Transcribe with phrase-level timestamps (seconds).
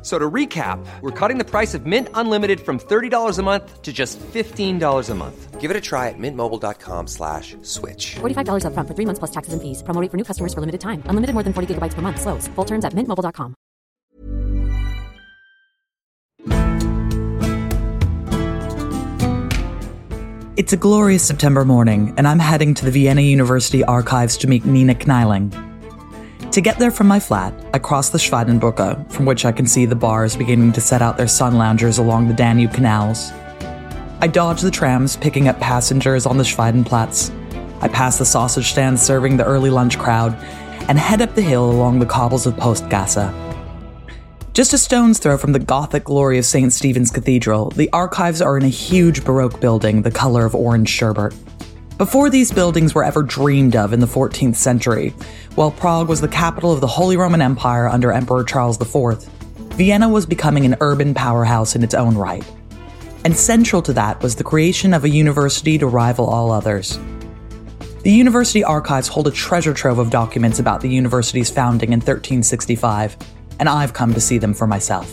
[0.00, 3.82] F- So to recap, we're cutting the price of Mint Unlimited from $30 a month
[3.82, 5.60] to just $15 a month.
[5.60, 8.14] Give it a try at mintmobile.com slash switch.
[8.20, 9.82] $45 upfront for three months plus taxes and fees.
[9.82, 11.02] Promo for new customers for limited time.
[11.10, 12.20] Unlimited more than 40 gigabytes per month.
[12.20, 12.46] Slows.
[12.54, 13.54] Full terms at mintmobile.com.
[20.56, 24.64] It's a glorious September morning, and I'm heading to the Vienna University archives to meet
[24.64, 25.67] Nina Knieling.
[26.52, 29.84] To get there from my flat, I cross the Schwedenbrücke, from which I can see
[29.84, 33.30] the bars beginning to set out their sun loungers along the Danube canals.
[34.20, 37.30] I dodge the trams picking up passengers on the Schwedenplatz.
[37.82, 40.34] I pass the sausage stands serving the early lunch crowd,
[40.88, 43.32] and head up the hill along the cobbles of Postgasse.
[44.54, 46.72] Just a stone's throw from the Gothic glory of St.
[46.72, 51.34] Stephen's Cathedral, the archives are in a huge Baroque building the color of orange sherbet.
[51.98, 55.12] Before these buildings were ever dreamed of in the 14th century,
[55.56, 59.20] while Prague was the capital of the Holy Roman Empire under Emperor Charles IV,
[59.74, 62.44] Vienna was becoming an urban powerhouse in its own right.
[63.24, 67.00] And central to that was the creation of a university to rival all others.
[68.04, 73.16] The university archives hold a treasure trove of documents about the university's founding in 1365,
[73.58, 75.12] and I've come to see them for myself.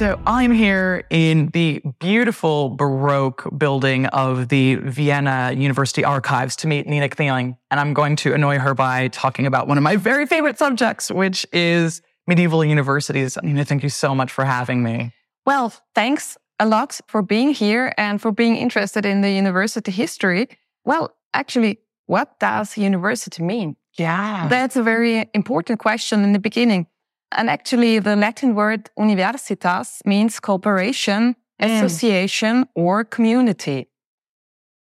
[0.00, 6.86] So I'm here in the beautiful Baroque building of the Vienna University Archives to meet
[6.86, 10.24] Nina Knieling, and I'm going to annoy her by talking about one of my very
[10.24, 13.36] favorite subjects, which is medieval universities.
[13.42, 15.12] Nina, thank you so much for having me.
[15.44, 20.48] Well, thanks a lot for being here and for being interested in the university history.
[20.82, 23.76] Well, actually, what does university mean?
[23.98, 24.48] Yeah.
[24.48, 26.86] That's a very important question in the beginning.
[27.32, 31.66] And actually, the Latin word universitas means cooperation, mm.
[31.66, 33.88] association, or community.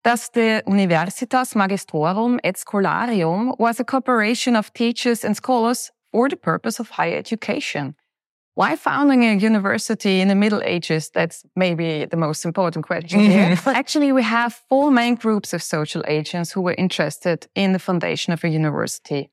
[0.03, 6.35] Thus, the Universitas Magistrorum et Scholarium was a corporation of teachers and scholars for the
[6.35, 7.95] purpose of higher education.
[8.53, 11.09] Why founding a university in the Middle Ages?
[11.09, 13.49] That's maybe the most important question here.
[13.49, 13.69] Mm-hmm.
[13.75, 18.31] Actually, we have four main groups of social agents who were interested in the foundation
[18.31, 19.29] of a university.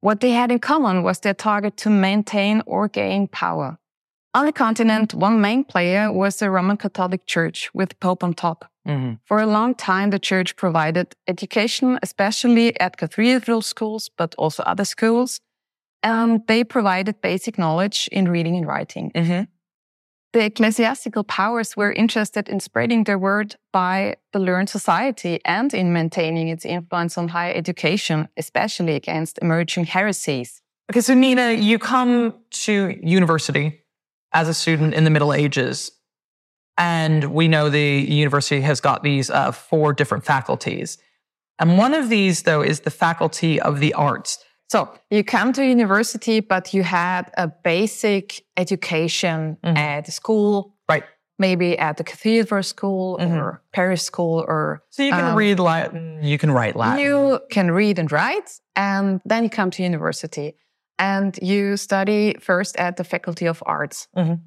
[0.00, 3.78] What they had in common was their target to maintain or gain power.
[4.34, 8.70] On the continent, one main player was the Roman Catholic Church with Pope on top.
[8.86, 9.18] Mhm.
[9.24, 14.84] For a long time, the church provided education, especially at cathedral schools, but also other
[14.84, 15.40] schools.
[16.02, 19.10] And they provided basic knowledge in reading and writing.
[19.14, 19.48] Mhm.
[20.36, 25.94] The ecclesiastical powers were interested in spreading their word by the learned society and in
[25.94, 30.60] maintaining its influence on higher education, especially against emerging heresies.
[30.92, 33.80] Okay, so Nina, you come to university
[34.34, 35.90] as a student in the Middle Ages,
[36.76, 40.98] and we know the university has got these uh, four different faculties.
[41.58, 44.44] And one of these, though, is the faculty of the arts.
[44.68, 49.76] So you come to university, but you had a basic education Mhm.
[49.78, 51.04] at school, Right.
[51.38, 53.36] maybe at the cathedral school Mhm.
[53.40, 56.98] or parish school or So you can um, read Latin, you can write Latin.
[57.04, 60.56] You can read and write, and then you come to university
[60.98, 64.08] and you study first at the Faculty of Arts.
[64.16, 64.40] Mhm.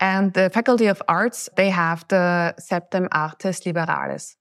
[0.00, 4.34] And the Faculty of Arts, they have the Septem Artes Liberales.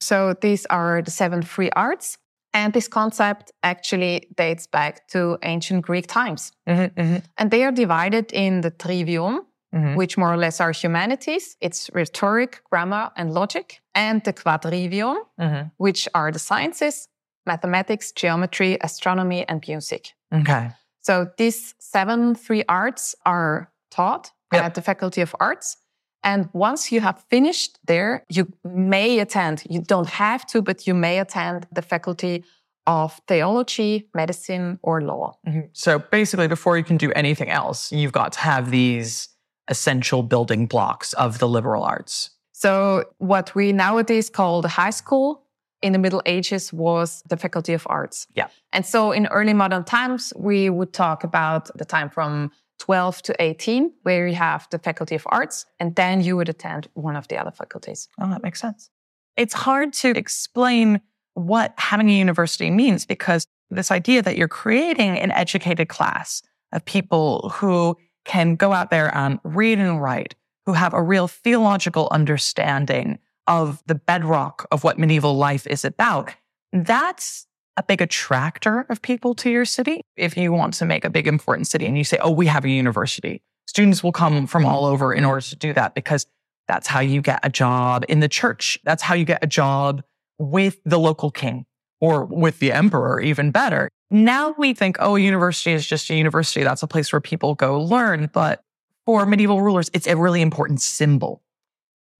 [0.00, 2.18] So these are the seven free arts.
[2.54, 6.52] And this concept actually dates back to ancient Greek times.
[6.66, 9.96] Mhm, mhm, And they are divided in the trivium, mhm.
[9.96, 11.56] which more or less are humanities.
[11.60, 13.80] It's rhetoric, grammar, and logic.
[13.94, 15.70] And the quadrivium, Mhm.
[15.78, 17.08] which are the sciences,
[17.46, 20.12] mathematics, geometry, astronomy, and music.
[20.32, 20.70] Okay.
[21.00, 24.64] So these seven free arts are taught Yep.
[24.64, 25.76] at the Faculty of Arts.
[26.24, 30.94] And once you have finished there, you may attend, you don't have to, but you
[30.94, 32.44] may attend the Faculty
[32.86, 35.34] of Theology, Medicine, or Law.
[35.46, 35.68] Mhm.
[35.72, 39.28] So basically, before you can do anything else, you've got to have these
[39.68, 42.30] essential building blocks of the liberal arts.
[42.52, 45.42] So what we nowadays call the high school
[45.80, 48.26] in the Middle Ages was the Faculty of Arts.
[48.34, 48.48] Yeah.
[48.72, 52.50] And so in early modern times, we would talk about the time from
[52.82, 56.88] 12 to 18, where you have the Faculty of Arts, and then you would attend
[56.94, 58.08] one of the other faculties.
[58.20, 58.90] Oh, that makes sense.
[59.36, 61.00] It's hard to explain
[61.34, 66.42] what having a university means because this idea that you're creating an educated class
[66.72, 70.34] of people who can go out there and read and write,
[70.66, 76.34] who have a real theological understanding of the bedrock of what medieval life is about.
[76.72, 77.46] That's
[77.76, 80.02] a big attractor of people to your city.
[80.16, 82.64] If you want to make a big important city and you say, oh, we have
[82.64, 86.26] a university, students will come from all over in order to do that because
[86.68, 88.78] that's how you get a job in the church.
[88.84, 90.02] That's how you get a job
[90.38, 91.66] with the local king
[92.00, 93.88] or with the emperor, even better.
[94.10, 96.62] Now we think, oh, a university is just a university.
[96.64, 98.28] That's a place where people go learn.
[98.32, 98.62] But
[99.06, 101.42] for medieval rulers, it's a really important symbol.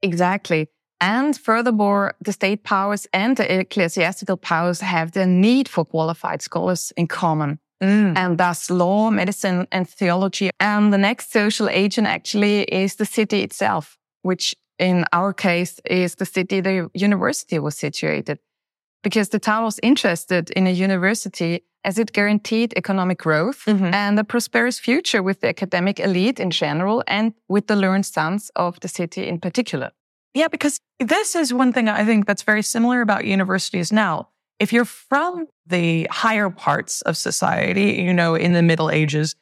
[0.01, 0.69] Exactly.
[1.03, 6.93] And furthermore, the state powers and the ecclesiastical powers have the need for qualified scholars
[6.97, 7.59] in common.
[7.83, 8.17] Mm.
[8.17, 10.51] And thus law, medicine, and theology.
[10.61, 16.15] And the next social agent actually is the city itself, which in our case is
[16.15, 18.39] the city the university was situated.
[19.03, 23.93] Because the town was interested in a university as it guaranteed economic growth Mhm.
[23.93, 28.51] and a prosperous future with the academic elite in general and with the learned sons
[28.55, 29.91] of the city in particular.
[30.35, 34.29] Yeah, because this is one thing I think that's very similar about universities now.
[34.59, 39.35] If you're from the higher parts of society, you know, in the Middle Ages,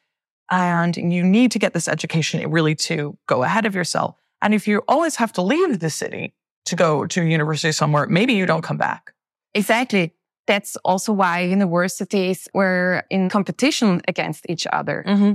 [0.49, 4.15] and you need to get this education really to go ahead of yourself.
[4.41, 6.33] And if you always have to leave the city
[6.65, 9.13] to go to university somewhere, maybe you don't come back.
[9.53, 10.13] Exactly.
[10.47, 15.05] That's also why universities were in competition against each other.
[15.07, 15.33] Mm-hmm.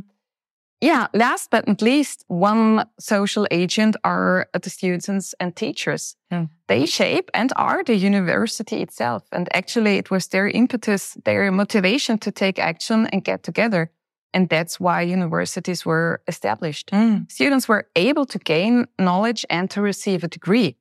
[0.81, 1.06] Yeah.
[1.14, 6.17] Last but not least, one social agent are the students and teachers.
[6.31, 6.46] Yeah.
[6.69, 9.23] They shape and are the university itself.
[9.32, 13.90] And actually it was their impetus, their motivation to take action and get together.
[14.34, 16.90] And that's why universities were established.
[16.90, 17.31] Mm.
[17.31, 20.76] Students were able to gain knowledge and to receive a degree.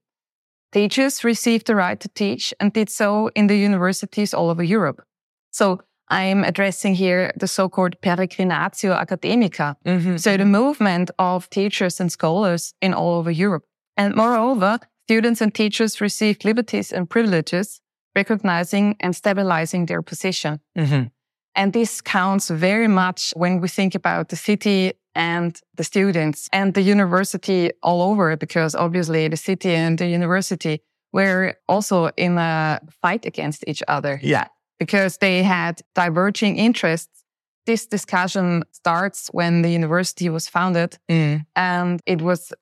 [0.74, 5.06] Teachers received the right to teach and did so in the universities all over Europe.
[5.52, 5.80] So
[6.10, 9.76] I'm addressing here the so-called peregrinatio academica.
[9.86, 10.18] Mm-hmm.
[10.18, 13.66] So the movement of teachers and scholars in all over Europe.
[13.98, 17.82] And moreover, students and teachers received liberties and privileges,
[18.16, 20.60] recognizing and stabilizing their position.
[20.78, 21.08] Mm-hmm.
[21.56, 26.74] And this counts very much when we think about the city and the students and
[26.74, 30.82] the university all over, because obviously the city and the university
[31.14, 34.48] were also in a fight against each other Yeah.
[34.80, 37.24] Because they had diverging interests.
[37.66, 41.46] This discussion starts when the university was founded Mm.
[41.56, 42.54] and it was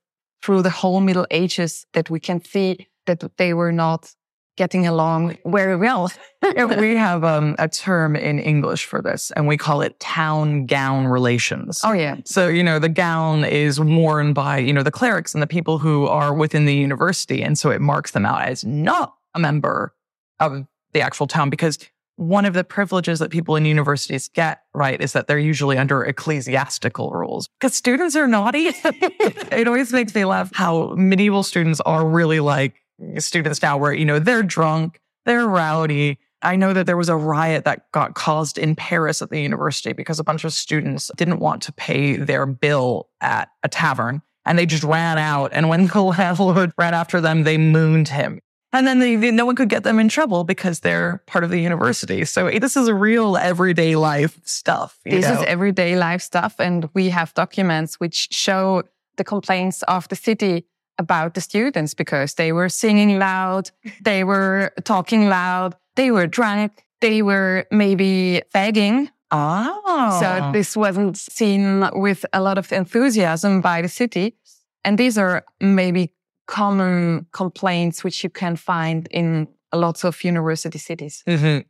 [0.41, 4.13] through the whole Middle Ages that we can see that they were not
[4.55, 6.11] getting along very well.
[6.55, 10.65] Yeah, we have um, a term in English for this, and we call it town
[10.65, 11.81] gown relations.
[11.85, 12.17] oh yeah.
[12.25, 15.79] So, you know, the gown is worn by, you know, the clerics and the people
[15.79, 17.41] who are within the university.
[17.41, 19.93] And so it marks them out as not a member
[20.41, 21.79] of the actual town because
[22.27, 26.03] one of the privileges that people in universities get, right, is that they're usually under
[26.03, 28.67] ecclesiastical rules because students are naughty.
[28.83, 32.75] it always makes me laugh how medieval students are really like
[33.17, 36.19] students now where, you know, they're drunk, they're rowdy.
[36.41, 39.93] I know that there was a riot that got caused in Paris at the university
[39.93, 44.59] because a bunch of students didn't want to pay their bill at a tavern and
[44.59, 45.51] they just ran out.
[45.53, 48.39] And when the landlord ran after them, they mooned him.
[48.73, 51.59] And then they, no one could get them in trouble because they're part of the
[51.59, 52.25] university.
[52.25, 54.99] So this is real everyday life stuff.
[55.05, 55.39] you This know?
[55.41, 56.55] is everyday life stuff.
[56.59, 58.83] And we have documents which show
[59.17, 60.65] the complaints of the city
[60.97, 63.69] about the students because they were singing loud,
[64.01, 69.09] they were talking loud, they were drunk, they were maybe fagging.
[69.31, 70.17] oh.
[70.19, 74.35] So this wasn't seen with a lot of enthusiasm by the city.
[74.83, 76.11] And these are maybe
[76.47, 81.23] common complaints which you can find in lots of university cities.
[81.27, 81.65] Mhm.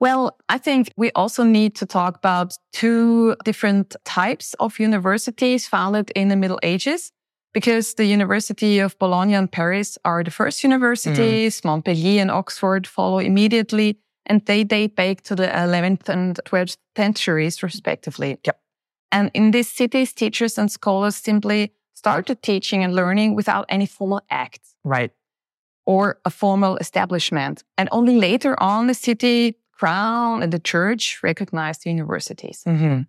[0.00, 6.10] Well, I think we also need to talk about two different types of universities founded
[6.16, 7.12] in the Middle Ages.
[7.54, 13.18] Because the University of Bologna and Paris are the first universities, Montpellier and Oxford follow
[13.18, 18.38] immediately, and they date back to the 11th and 12th centuries, respectively.
[18.46, 18.58] Yep.
[19.10, 24.20] And in these cities, teachers and scholars simply started teaching and learning without any formal
[24.30, 25.10] acts Right.
[25.86, 27.64] or a formal establishment.
[27.76, 32.62] And only later on, the city crown and the church recognized the universities.
[32.64, 33.02] hmm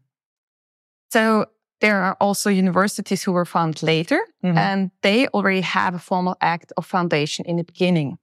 [1.12, 1.46] So
[1.82, 4.58] there are also universities who were founded later, Mhm.
[4.58, 8.18] and they already have a formal act of foundation in the beginning,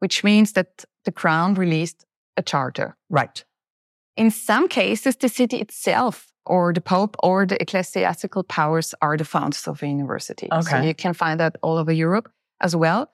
[0.00, 2.04] which means that the crown released
[2.36, 2.96] a charter.
[3.08, 3.44] Right.
[4.16, 9.24] In some cases, the city itself or the Pope or the ecclesiastical powers are the
[9.24, 10.48] founders of a university.
[10.50, 10.70] Okay.
[10.70, 13.10] So you can find that all over Europe as well.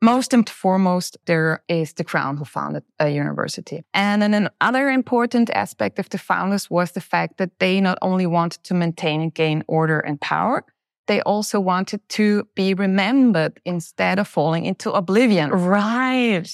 [0.00, 3.82] Most and foremost, there is the crown who founded a university.
[3.92, 8.26] And then another important aspect of the founders was the fact that they not only
[8.26, 10.64] wanted to maintain and gain order and power,
[11.08, 15.50] they also wanted to be remembered instead of falling into oblivion.
[15.50, 16.48] Right.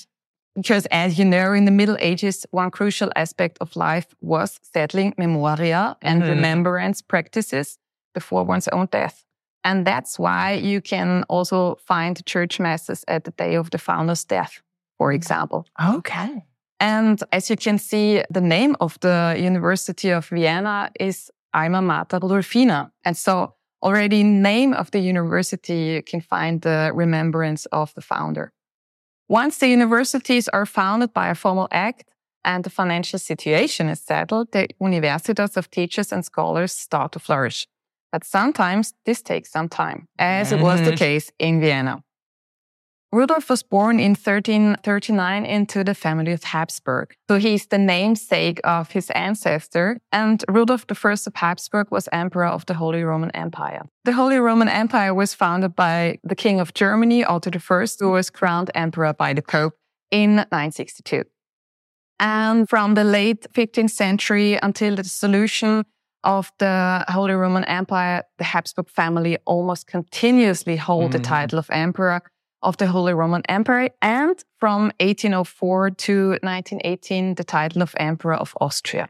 [0.54, 5.14] Because as you know, in the Middle Ages, one crucial aspect of life was settling
[5.18, 6.28] memoria and Mhm.
[6.28, 7.78] remembrance practices
[8.14, 9.25] before one's own death.
[9.64, 14.25] And that's why you can also find church masses at the day of the founder's
[14.25, 14.62] death,
[14.99, 15.64] for example.
[15.82, 16.44] Okay.
[16.80, 22.20] And as you can see, the name of the University of Vienna is Alma Mater
[22.20, 22.90] Rudolfina.
[23.04, 28.52] And so already name of the university, you can find the remembrance of the founder.
[29.28, 32.04] Once the universities are founded by a formal act
[32.45, 37.66] and the financial situation is settled, the universities of teachers and scholars start to flourish.
[38.12, 40.99] But sometimes this takes some time, as it was the Mhm.
[40.99, 42.02] case in Vienna.
[43.14, 47.14] Rudolf was born in 1339 into the family of Habsburg.
[47.28, 49.99] So he's the namesake of his ancestor.
[50.11, 53.83] And Rudolf I of Habsburg was emperor of the Holy Roman Empire.
[54.04, 58.30] The Holy Roman Empire was founded by the King of Germany, Otto I, who was
[58.30, 59.75] crowned emperor by the Pope
[60.11, 61.23] in 962.
[62.18, 65.85] And from the late 15th century until the dissolution
[66.25, 71.25] of the Holy Roman Empire, the Habsburg family almost continuously hold the Mhm.
[71.25, 72.23] title of emperor
[72.64, 78.54] of the Holy Roman Empire, and from 1804 to 1918, the title of Emperor of
[78.61, 79.09] Austria.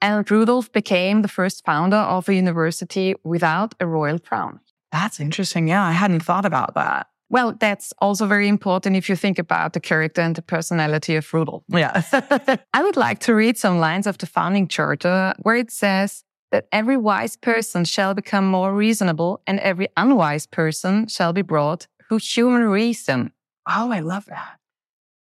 [0.00, 4.60] And Rudolf became the first founder of a university without a royal crown.
[4.92, 5.68] That's interesting.
[5.68, 7.08] Yeah, I hadn't thought about that.
[7.30, 11.32] Well, that's also very important if you think about the character and the personality of
[11.34, 11.62] Rudolf.
[11.68, 12.02] Yeah.
[12.72, 16.66] I would like to read some lines of the founding charter where it says that
[16.72, 22.18] every wise person shall become more reasonable and every unwise person shall be brought through
[22.18, 23.32] human reason.
[23.68, 24.58] oh, I love that.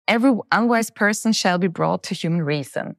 [0.09, 2.97] Every unwise person shall be brought to human reason.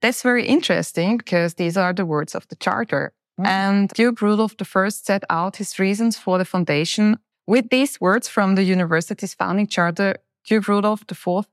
[0.00, 3.12] That's very interesting because these are the words of the charter.
[3.40, 3.46] Mm.
[3.46, 7.18] And Duke Rudolf I set out his reasons for the foundation.
[7.46, 11.46] With these words from the university's founding charter, Duke Rudolf IV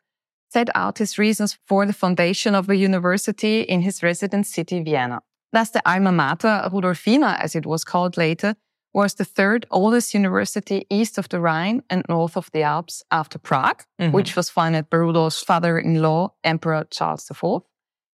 [0.49, 5.21] set out his reasons for the foundation of a university in his resident city, Vienna.
[5.53, 8.55] Thus, the Alma Mater Rudolfina, as it was called later,
[8.93, 13.39] was the third oldest university east of the Rhine and north of the Alps after
[13.39, 14.11] Prague, Mhm.
[14.11, 17.63] which was founded by Rudolf's father-in-law, Emperor Charles IV,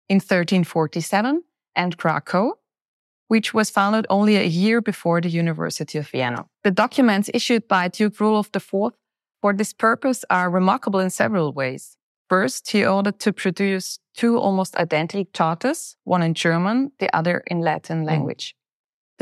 [0.09, 2.53] in 1347, and Krakow,
[3.29, 6.47] which was founded only a year before the University of Vienna.
[6.65, 8.93] The documents issued by Duke Rudolf IV
[9.41, 11.97] for this purpose are remarkable in several ways.
[12.29, 17.61] First, he ordered to produce two almost identical charters, one in German, the other in
[17.61, 18.55] Latin language.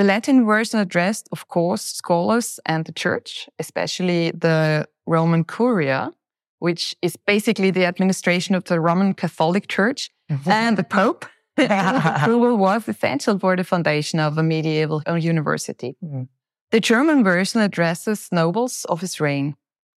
[0.00, 6.11] The Latin version addressed, of course, scholars and the church, especially the Roman Curia,
[6.59, 10.09] which is basically the administration of the Roman Catholic Church,
[10.47, 11.26] and the Pope.
[11.59, 15.95] Approval was essential for the foundation of a medieval university.
[16.02, 16.28] Mm.
[16.71, 19.54] The German version addresses nobles of his reign.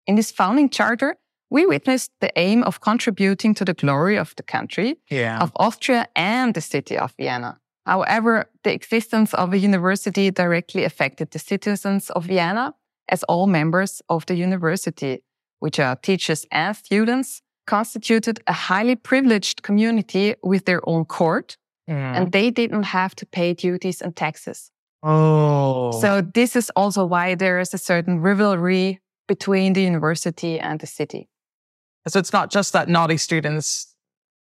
[0.08, 1.18] In this founding charter,
[1.52, 5.44] we witnessed the aim of contributing to the glory of the country, Yeah.
[5.44, 7.61] of Austria and the city of Vienna.
[7.86, 12.74] However, the existence of a university directly affected the citizens of Vienna
[13.10, 15.24] as all members of the university,
[15.60, 21.58] which are teachers and students, constituted a highly privileged community with their own court,
[21.90, 22.16] Mm.
[22.18, 24.72] and they didn't have to pay duties and taxes.
[25.04, 25.92] oh.
[26.00, 30.86] So this is also why there is a certain rivalry between the university and the
[30.88, 31.28] city.
[32.08, 33.91] So it's not just that naughty students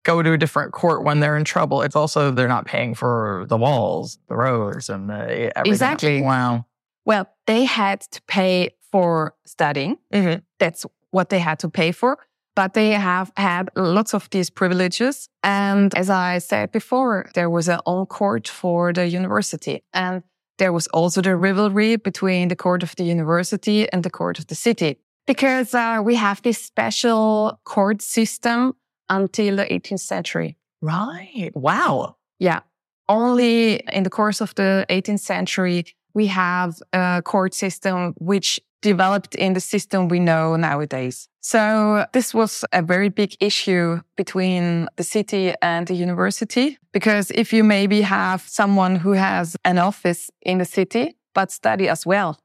[0.07, 1.83] go to a different court when they're in trouble.
[1.83, 5.73] It's also they're not paying for the walls, the roads, and the everything.
[5.73, 6.23] Exactly.
[6.23, 6.65] Wow.
[7.05, 9.99] Well, they had to pay for studying.
[10.13, 10.43] Mhm.
[10.59, 12.19] That's what they had to pay for.
[12.55, 15.29] But they have had lots of these privileges.
[15.43, 19.83] And as I said before, there was an own court for the university.
[19.93, 20.23] And
[20.59, 24.47] there was also the rivalry between the court of the university and the court of
[24.47, 24.97] the city.
[25.27, 28.73] Because uh, we have this special court system
[29.09, 30.57] until the 18th century.
[30.83, 31.51] Right.
[31.55, 32.17] Wow.
[32.39, 32.61] Yeah.
[33.09, 35.85] Only in the course of the 18th century,
[36.15, 41.29] we have a court system which developed in the system we know nowadays.
[41.41, 47.53] So this was a very big issue between the city and the university, because if
[47.53, 52.39] you maybe have someone who has an office in the city, but study as well,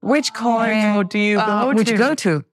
[0.00, 1.92] which college Oh, do you uh, go would to?
[1.92, 2.44] you go to?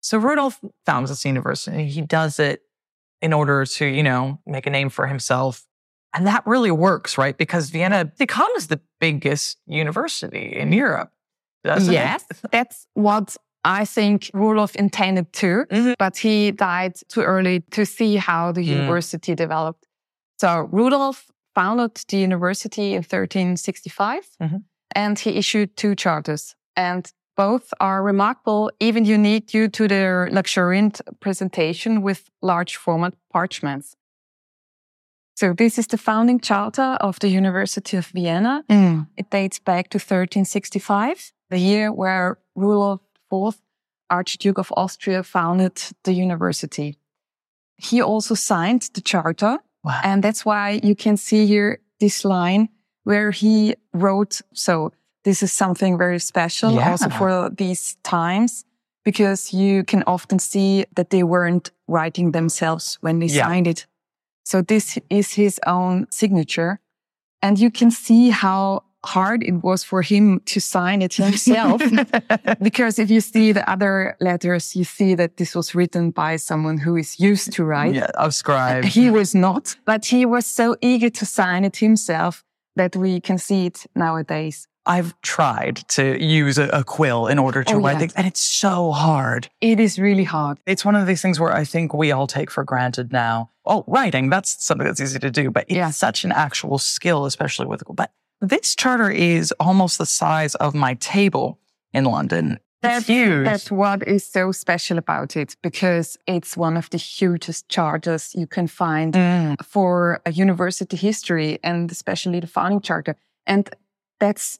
[0.00, 1.86] So Rudolph founds this university.
[1.88, 2.62] He does it
[3.20, 5.64] in order to, you know, make a name for himself.
[6.14, 7.36] And that really works, right?
[7.36, 11.10] Because Vienna becomes the biggest university in Europe.
[11.64, 11.96] doesn't it?
[11.96, 15.94] yes, that's what I think Rudolf intended to, Mhm.
[15.98, 18.66] but he died too early to see how the Mm.
[18.76, 19.84] university developed.
[20.40, 21.26] So Rudolf
[21.56, 24.62] founded the university in 1365 Mhm.
[24.94, 26.54] and he issued two charters.
[26.76, 33.96] And both are remarkable, even unique due to their luxuriant presentation with large format parchments.
[35.36, 38.64] So this is the founding charter of the University of Vienna.
[38.68, 39.06] Mm.
[39.16, 43.02] It dates back to 1365, the year where Rudolf
[43.32, 43.54] IV,
[44.10, 46.98] Archduke of Austria, founded the university.
[47.76, 50.00] He also signed the charter, Wow.
[50.02, 52.68] and that's why you can see here this line
[53.04, 54.90] where he wrote, so
[55.28, 56.90] this is something very special Yeah.
[56.90, 58.64] also for these times,
[59.04, 63.46] because you can often see that they weren't writing themselves when they Yeah.
[63.46, 63.86] signed it.
[64.44, 66.78] So this is his own signature.
[67.42, 68.82] And you can see how
[69.16, 71.80] hard it was for him to sign it himself.
[72.68, 76.78] because if you see the other letters, you see that this was written by someone
[76.84, 77.94] who is used to write.
[77.94, 78.84] yeah, of scribe.
[78.84, 82.42] He was not, but he was so eager to sign it himself
[82.76, 84.66] that we can see it nowadays.
[84.88, 87.98] I've tried to use a, a quill in order to Oh, write yeah.
[88.00, 89.48] things, and it's so hard.
[89.60, 90.58] It is really hard.
[90.66, 93.50] It's one of these things where I think we all take for granted now.
[93.66, 95.90] Oh, writing, that's something that's easy to do, but it's Yeah.
[95.90, 100.94] such an actual skill, especially with, but this charter is almost the size of my
[100.94, 101.58] table
[101.92, 102.58] in London.
[102.80, 103.44] That's, it's huge.
[103.44, 108.46] that's what is so special about it because it's one of the hugest charters you
[108.46, 109.56] can find Mm.
[109.64, 113.16] for a university history and especially the founding charter.
[113.46, 113.68] And
[114.20, 114.58] that's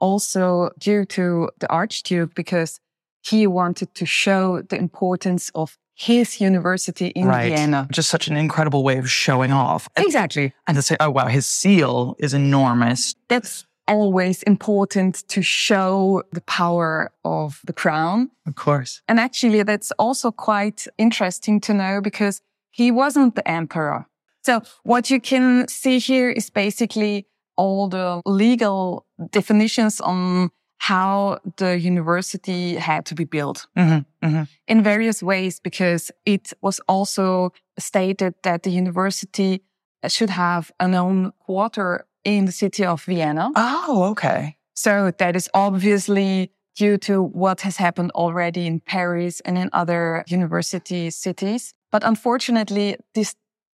[0.00, 2.80] also due to the Archduke because
[3.22, 7.52] he wanted to show the importance of his university in right.
[7.52, 7.88] Vienna.
[7.90, 9.88] Just such an incredible way of showing off.
[9.96, 10.54] Exactly.
[10.66, 13.16] and to say, oh, wow, his seal is enormous.
[13.28, 18.30] That's always important to show the power of the crown.
[18.46, 19.02] Of course.
[19.08, 24.06] And actually, that's also quite interesting to know because he wasn't the emperor.
[24.42, 27.26] So what you can see here is basically
[27.58, 34.82] all the legal definitions on how the university had to be built hmm hmm in
[34.82, 39.60] various ways, because it was also stated that the university
[40.06, 43.50] should have an own quarter in the city of Vienna.
[43.56, 44.56] Oh, okay.
[44.74, 50.24] So that is obviously due to what has happened already in Paris and in other
[50.28, 51.74] university cities.
[51.90, 53.34] But unfortunately, this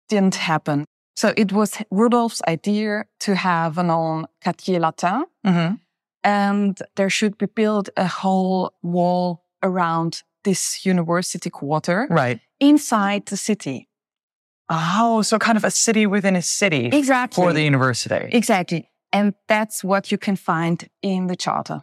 [0.09, 0.85] didn't happen.
[1.19, 5.75] So it was Rudolph's idea to have an own Quartier Latin hmm
[6.25, 12.41] and there should be built a whole wall around this university quarter Right.
[12.61, 13.89] inside the city.
[14.69, 17.43] Oh, so kind of a city within a city Exactly.
[17.45, 18.29] for the university.
[18.37, 18.91] Exactly.
[19.13, 21.83] And that's what you can find in the charter.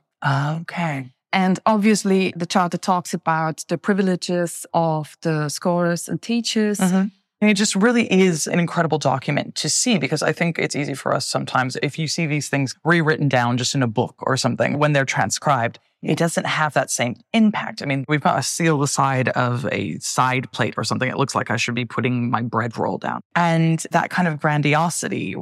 [0.62, 1.12] Okay.
[1.34, 6.80] And obviously, the charter talks about the privileges of the scholars and teachers.
[6.80, 7.12] Mhm.
[7.42, 10.94] And it just really is an incredible document to see because I think it's easy
[10.94, 14.38] for us sometimes if you see these things rewritten down just in a book or
[14.38, 17.82] something when they're transcribed, it doesn't have that same impact.
[17.82, 21.10] I mean, we've got a seal the side of a side plate or something.
[21.10, 23.22] It looks like I should be putting my bread roll down.
[23.36, 25.36] And that kind of grandiosity,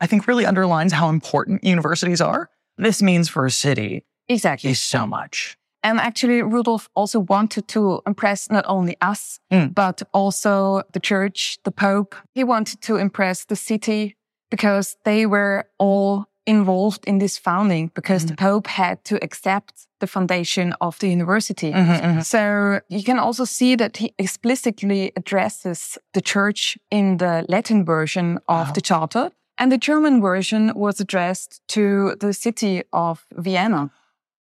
[0.00, 2.48] I think really underlines how important universities are.
[2.78, 4.70] This means for a city Exactly.
[4.70, 5.56] is so much.
[5.82, 9.74] And actually, Rudolf also wanted to impress not only us, Mm.
[9.74, 12.14] but also the church, the Pope.
[12.34, 14.16] He wanted to impress the city
[14.50, 18.44] because they were all involved in this founding because the hmm.
[18.44, 21.70] Pope had to accept the foundation of the university.
[21.70, 22.20] Mm-hmm, mm-hmm.
[22.20, 28.38] So you can also see that he explicitly addresses the church in the Latin version
[28.48, 29.30] of the charter.
[29.58, 33.90] And the German version was addressed to the city of Vienna.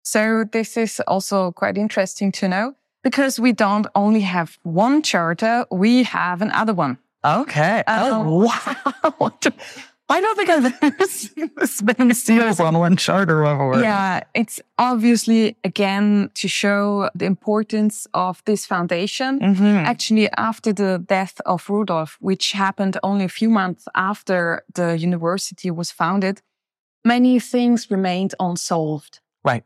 [0.04, 5.66] So this is also quite interesting to know because we don't only have one charter,
[5.72, 6.98] we have another one.
[7.24, 7.84] Okay.
[7.88, 8.46] Um, oh,
[9.22, 9.32] wow.
[10.12, 13.82] I don't think I've ever seen this many seals on one charter before.
[13.82, 19.40] Yeah, it's obviously again to show the importance of this foundation.
[19.40, 19.86] Mhm.
[19.86, 25.72] Actually, after the death of Rudolf, which happened only a few months after the university
[25.72, 26.42] was founded,
[27.06, 29.22] many things remained unsolved.
[29.46, 29.64] Right.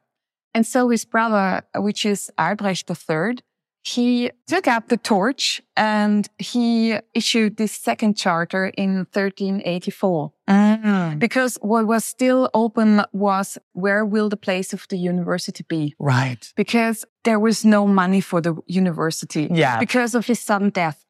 [0.56, 3.40] And so his brother, which is Albrecht III,
[3.84, 10.32] he took up the torch and he issued this second charter in 1384.
[10.50, 11.20] Mm.
[11.20, 15.94] Because what was still open was where will the place of the university be?
[16.00, 16.52] Right.
[16.56, 19.48] Because there was no money for the university.
[19.52, 19.78] Yeah.
[19.80, 21.05] Because of his sudden death.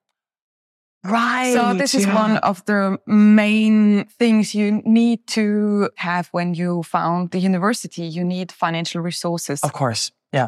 [1.05, 1.53] Right.
[1.53, 7.31] So this is one of the main things you need to have when you found
[7.31, 8.03] the university.
[8.03, 9.61] You need financial resources.
[9.61, 10.11] Of course.
[10.33, 10.47] Yeah.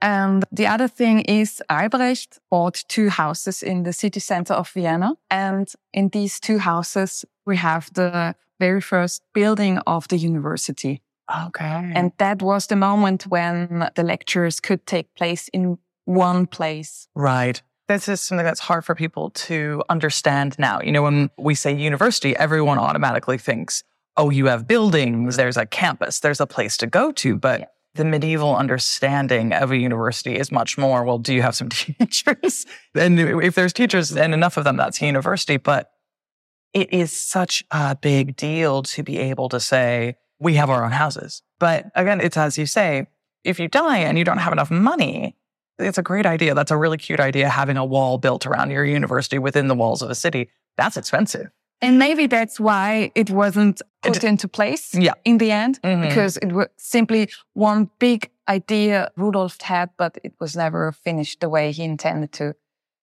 [0.00, 5.14] And the other thing is Albrecht bought two houses in the city center of Vienna.
[5.30, 11.02] And in these two houses, we have the very first building of the university.
[11.46, 11.92] Okay.
[11.94, 17.08] And that was the moment when the lectures could take place in one place.
[17.14, 17.62] Right.
[17.88, 20.80] This is something that's hard for people to understand now.
[20.82, 23.82] You know, when we say university, everyone automatically thinks,
[24.16, 27.36] oh, you have buildings, there's a campus, there's a place to go to.
[27.36, 27.66] But Yeah.
[27.94, 32.66] the medieval understanding of a university is much more, well, do you have some teachers?
[32.94, 35.56] and if there's teachers and enough of them, that's a university.
[35.56, 35.90] But
[36.74, 40.92] it is such a big deal to be able to say, we have our own
[40.92, 41.42] houses.
[41.58, 43.06] But again, it's as you say,
[43.44, 45.36] if you die and you don't have enough money,
[45.78, 46.54] it's a great idea.
[46.54, 50.02] That's a really cute idea, having a wall built around your university within the walls
[50.02, 50.50] of a city.
[50.76, 51.50] That's expensive.
[51.80, 55.12] And maybe that's why it wasn't put into place Yeah.
[55.24, 56.08] in the end, Mhm.
[56.08, 61.48] because it was simply one big idea Rudolf had, but it was never finished the
[61.48, 62.54] way he intended to.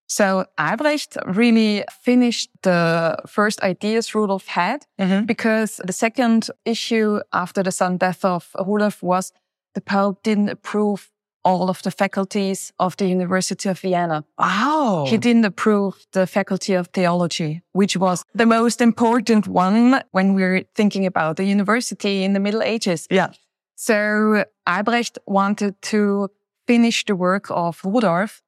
[0.08, 5.26] So Albrecht really finished the first ideas Rudolf had Mhm.
[5.26, 9.32] because the second issue after the sudden death of Rudolf was
[9.74, 11.10] the Pope didn't approve
[11.46, 14.26] all of the faculties of the University of Vienna.
[14.38, 15.06] Wow.
[15.08, 20.64] He didn't approve the faculty of theology, which was the most important one when we're
[20.76, 23.08] thinking about the university in the Middle Ages.
[23.12, 23.32] Yeah.
[23.76, 26.30] So Albrecht wanted to
[26.66, 28.42] finish the work of Rudolf,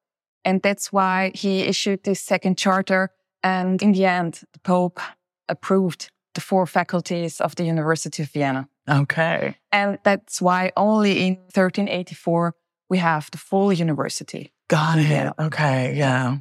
[0.44, 3.10] and that's why he issued this second charter.
[3.42, 5.00] And in the end, the Pope
[5.48, 8.68] approved the four faculties of the University of Vienna.
[8.88, 9.56] Okay.
[9.70, 12.54] And that's why only in 1384
[12.88, 14.52] we have the full university.
[14.68, 15.08] Got it.
[15.08, 15.32] Yeah.
[15.38, 15.94] Okay.
[15.96, 16.38] Yeah.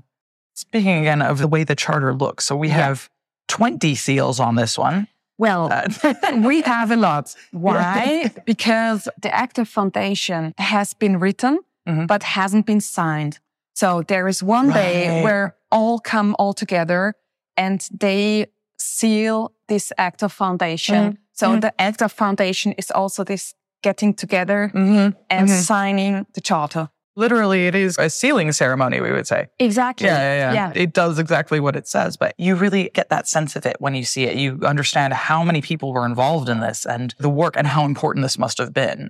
[0.56, 2.86] Speaking again of the way the charter looks, so we Yeah.
[2.88, 3.10] have
[3.48, 5.08] 20 seals on this one.
[5.38, 5.88] Well, Uh,
[6.44, 7.36] we have a lot.
[7.52, 8.32] Why?
[8.46, 12.08] because the active foundation has been written, Mhm.
[12.08, 13.40] but hasn't been signed.
[13.76, 17.14] So there is one day where all come all together
[17.56, 18.48] and they
[18.80, 20.96] seal this active foundation.
[21.14, 21.18] Mhm.
[21.34, 21.62] So Mhm.
[21.62, 25.16] the active foundation is also this getting together Mhm.
[25.30, 25.62] and Mhm.
[25.62, 26.90] signing the charter.
[27.16, 29.48] Literally, it is a sealing ceremony, we would say.
[29.58, 30.06] Exactly.
[30.08, 30.72] Yeah, yeah, yeah, Yeah.
[30.84, 33.96] It does exactly what it says, but you really get that sense of it when
[33.96, 34.36] you see it.
[34.36, 38.22] You understand how many people were involved in this and the work and how important
[38.24, 39.10] this must have been.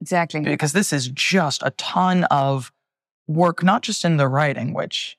[0.00, 0.40] Exactly.
[0.40, 2.70] Because this is just a ton of
[3.26, 5.16] work, not just in the writing, which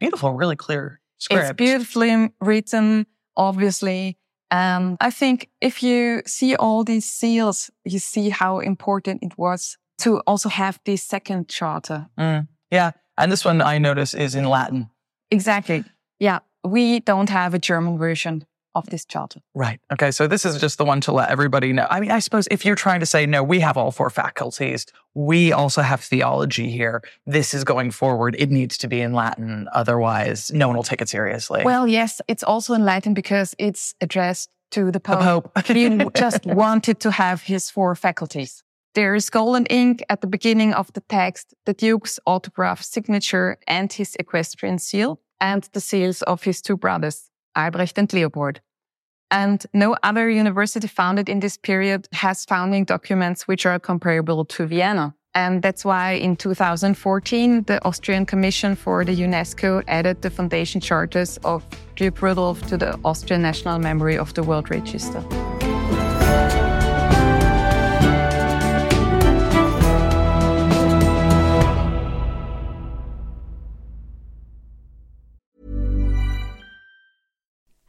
[0.00, 1.42] beautiful, really clear script.
[1.44, 4.16] It's beautifully written, obviously.
[4.52, 9.78] And I think if you see all these seals, you see how important it was
[10.00, 12.06] to also have this second charter.
[12.18, 12.90] Mm, yeah.
[13.16, 14.90] And this one I notice is in Latin.
[15.30, 15.84] Exactly.
[16.20, 16.40] Yeah.
[16.64, 19.40] We don't have a German version of this charter.
[19.54, 19.80] Right.
[19.92, 20.10] Okay.
[20.10, 21.86] So this is just the one to let everybody know.
[21.90, 24.86] I mean, I suppose if you're trying to say, no, we have all four faculties,
[25.14, 27.02] we also have theology here.
[27.26, 28.34] This is going forward.
[28.38, 29.68] It needs to be in Latin.
[29.72, 31.62] Otherwise, no one will take it seriously.
[31.64, 35.54] Well, yes, it's also in Latin because it's addressed to the the Pope.
[35.54, 35.66] Pope.
[35.66, 38.62] he just wanted to have his four faculties.
[38.94, 43.90] There is golden ink at the beginning of the text, the Duke's autograph signature and
[43.90, 48.60] his equestrian seal, and the seals of his two brothers, Albrecht and Leopold.
[49.30, 54.66] And no other university founded in this period has founding documents which are comparable to
[54.66, 55.14] Vienna.
[55.34, 61.38] And that's why in 2014, the Austrian Commission for the UNESCO added the foundation charters
[61.38, 61.64] of
[61.96, 65.24] Duke Rudolf to the Austrian National Memory of the World Register.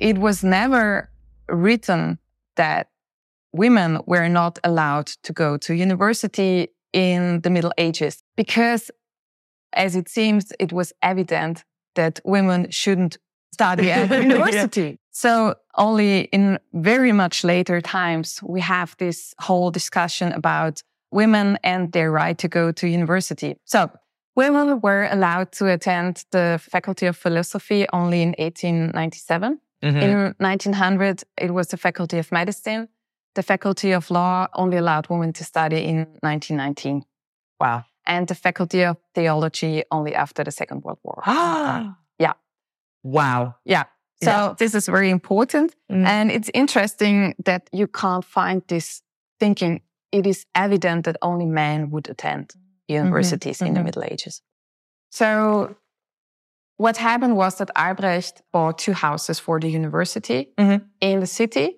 [0.00, 1.10] it was never
[1.48, 2.18] written
[2.56, 2.88] that
[3.52, 8.90] women were not allowed to go to university in the Middle Ages because,
[9.72, 13.18] as it seems, it was evident that women shouldn't
[13.52, 14.98] study at university.
[15.10, 21.92] So only in very much later times, we have this whole discussion about women and
[21.92, 23.56] their right to go to university.
[23.64, 23.90] So
[24.34, 29.60] women were allowed to attend the Faculty of Philosophy only in 1897.
[29.84, 32.88] In 1900, it was the Faculty of Medicine.
[33.34, 37.04] The Faculty of Law only allowed women to study in 1919.
[37.60, 37.84] Wow.
[38.06, 41.22] And the Faculty of Theology only after the Second World War.
[41.26, 41.96] Ah.
[42.18, 42.34] Yeah.
[43.02, 43.56] Wow.
[43.64, 43.84] Yeah.
[44.22, 44.54] So Yeah.
[44.58, 45.74] this is very important.
[45.90, 46.06] Mm.
[46.06, 49.02] And it's interesting that you can't find this
[49.38, 49.82] thinking.
[50.12, 52.54] It is evident that only men would attend
[52.88, 53.84] universities in the mhm.
[53.84, 54.42] Middle Ages.
[55.10, 55.74] So
[56.76, 60.82] what happened was that Albrecht bought two houses for the university Mhm.
[61.00, 61.76] in the city,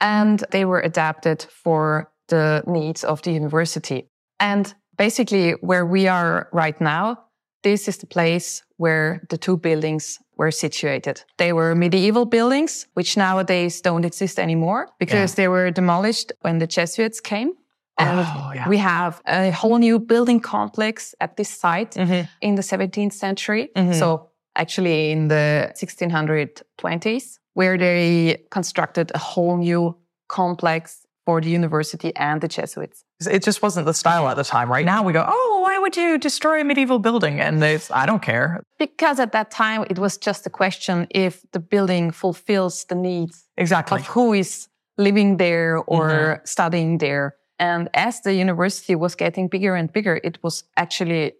[0.00, 4.08] and they were adapted for the needs of the university.
[4.38, 7.18] And basically, where we are right now,
[7.62, 11.22] this is the place where the two buildings were situated.
[11.36, 16.66] They were medieval buildings, which nowadays don't exist anymore because they were demolished when the
[16.66, 17.52] Jesuits came.
[17.98, 18.66] And Oh, yeah.
[18.68, 22.28] we have a whole new building complex at this site Mhm.
[22.40, 23.68] in the 17th century.
[23.76, 23.94] Mhm.
[23.94, 24.29] So
[24.60, 29.96] actually in the 1620s, where they constructed a whole new
[30.28, 33.04] complex for the university and the Jesuits.
[33.36, 34.70] It just wasn't the style at the time.
[34.70, 37.40] Right now we go, oh, why would you destroy a medieval building?
[37.40, 38.62] And it's, I don't care.
[38.78, 43.44] Because at that time, it was just a question if the building fulfills the needs
[43.56, 44.00] Exactly.
[44.00, 46.44] of who is living there or mm-hmm.
[46.44, 47.36] studying there.
[47.58, 51.34] And as the university was getting bigger and bigger, it was actually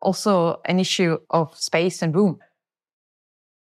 [0.00, 2.38] also an issue of space and room.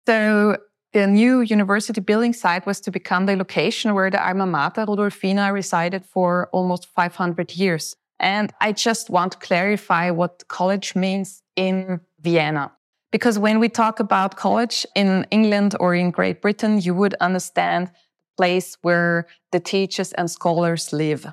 [0.06, 0.56] So
[0.92, 5.52] the new university building site was to become the location where the alma mater Rudolfina
[5.52, 7.96] resided for almost 500 years.
[8.20, 12.72] And I just want to clarify what college means in Vienna.
[13.10, 17.88] Because when we talk about college in England or in Great Britain, you would understand
[17.88, 17.92] the
[18.36, 21.26] place where the teachers and scholars live.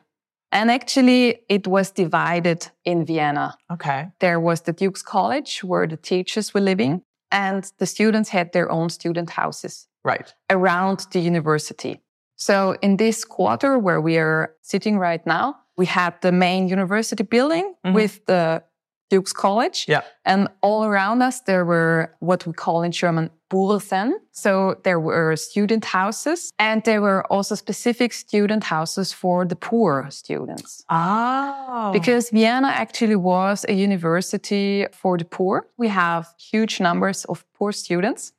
[0.52, 3.56] And actually, it was divided in Vienna.
[3.72, 4.08] Okay.
[4.20, 8.72] There was the Duke's College where the teachers were living, and the students had their
[8.72, 10.34] own student houses Right.
[10.50, 12.02] around the university.
[12.36, 17.24] So in this quarter where we are sitting right now, we had the main university
[17.24, 17.94] building Mhm.
[17.94, 18.64] with the
[19.10, 19.86] Duke's College.
[19.88, 20.02] Yeah.
[20.26, 24.14] And all around us, there were what we call in German Bursen.
[24.32, 30.08] So there were student houses and there were also specific student houses for the poor
[30.12, 30.84] students.
[30.90, 31.90] Oh.
[31.92, 35.66] Because Vienna actually was a university for the poor.
[35.78, 38.34] We have huge numbers of poor students.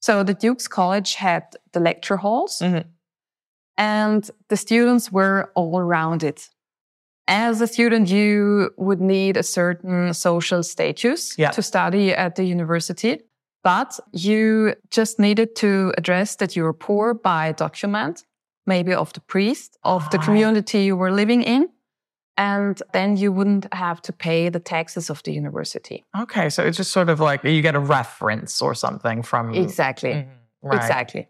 [0.00, 2.84] So the Duke's College had the lecture halls Mhm.
[3.76, 6.48] and the students were all around it.
[7.28, 11.50] As a student, you would need a certain social status Yeah.
[11.50, 13.20] to study at the university,
[13.62, 18.24] but you just needed to address that you were poor by document,
[18.66, 21.68] maybe of the priest of the community you were living in.
[22.38, 26.04] And then you wouldn't have to pay the taxes of the university.
[26.16, 30.12] Okay, so it's just sort of like you get a reference or something from Exactly.
[30.12, 30.28] Mhm,
[30.62, 30.76] right.
[30.76, 31.28] Exactly.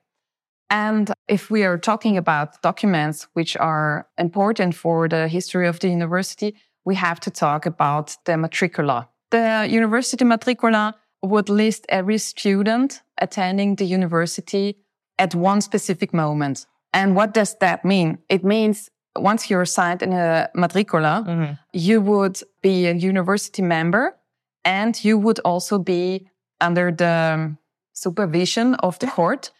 [0.71, 5.89] And if we are talking about documents which are important for the history of the
[5.89, 6.55] university,
[6.85, 9.09] we have to talk about the matricula.
[9.31, 14.77] The university matricula would list every student attending the university
[15.19, 16.67] at one specific moment.
[16.93, 18.19] And what does that mean?
[18.29, 21.59] It means once you're assigned in a matricula, Mhm.
[21.73, 24.17] you would be a university member
[24.65, 26.29] and you would also be
[26.61, 27.57] under the
[27.93, 29.51] supervision of the court.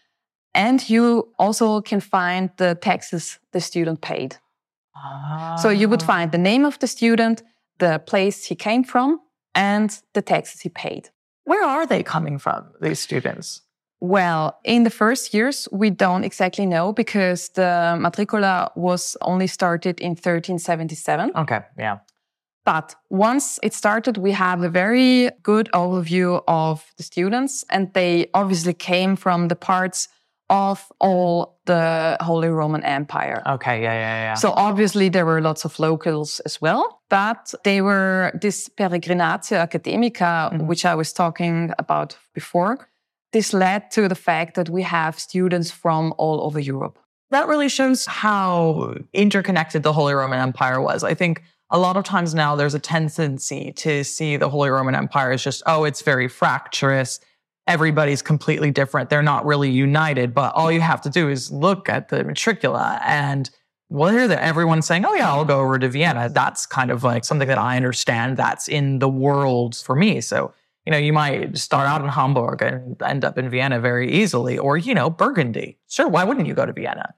[0.59, 4.37] And you also can find the taxes the student paid.
[4.95, 5.55] Ah.
[5.61, 6.13] So you would Ah.
[6.13, 7.43] find the name of the student,
[7.77, 9.19] the place he came from,
[9.53, 11.09] and the taxes he paid.
[11.45, 13.61] Where are they coming from, these students?
[14.01, 19.99] Well, in the first years, we don't exactly know because the matricula was only started
[19.99, 21.31] in 1377.
[21.35, 21.97] Okay, yeah.
[22.65, 28.27] But once it started, we have a very good overview of the students, and they
[28.33, 30.07] obviously came from the parts
[30.49, 33.41] of all the Holy Roman Empire.
[33.45, 34.33] Okay, yeah, yeah, yeah.
[34.33, 40.51] So obviously there were lots of locals as well, but they were this peregrinatio academica,
[40.51, 40.65] Mhm.
[40.65, 42.87] which I was talking about before.
[43.31, 46.97] This led to the fact that we have students from all over Europe.
[47.31, 51.03] that really shows how interconnected the Holy Roman Empire was.
[51.03, 54.95] I think a lot of times now there's a tendency to see the Holy Roman
[54.95, 57.19] Empire as just, oh, it's very fractious.
[57.69, 59.09] Everybody's completely different.
[59.09, 60.33] They're not really united.
[60.33, 63.49] But all you have to do is look at the matricula and
[63.89, 66.29] well, here that everyone's saying, oh, yeah, I'll go over to Vienna.
[66.29, 70.21] That's kind of like something that I understand that's in the world for me.
[70.21, 70.53] So,
[70.85, 74.59] you know, you might start out in Hamburg and end up in Vienna very easily,
[74.59, 75.79] or, you know, Burgundy.
[75.87, 77.15] Sure, why wouldn't you go to Vienna?